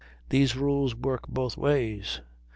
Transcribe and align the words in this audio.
These 0.29 0.55
rules 0.57 0.95
work 0.95 1.27
both 1.27 1.55
ways. 1.57 2.21